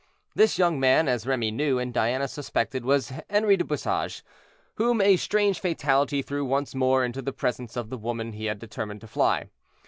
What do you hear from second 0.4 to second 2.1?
young man, as Remy knew, and